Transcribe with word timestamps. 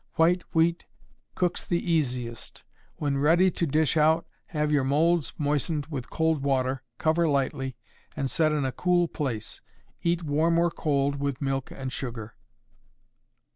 White 0.15 0.41
wheat 0.51 0.87
cooks 1.35 1.63
the 1.63 1.77
easiest. 1.79 2.63
When 2.95 3.19
ready 3.19 3.51
to 3.51 3.67
dish 3.67 3.95
out, 3.95 4.25
have 4.47 4.71
your 4.71 4.83
moulds 4.83 5.33
moistened 5.37 5.85
with 5.91 6.09
cold 6.09 6.41
water, 6.41 6.81
cover 6.97 7.27
lightly, 7.27 7.77
and 8.15 8.27
set 8.27 8.51
in 8.51 8.65
a 8.65 8.71
cool 8.71 9.07
place. 9.07 9.61
Eat 10.01 10.23
warm 10.23 10.57
or 10.57 10.71
cold 10.71 11.17
with 11.17 11.39
milk 11.39 11.69
and 11.69 11.91
sugar. 11.93 12.35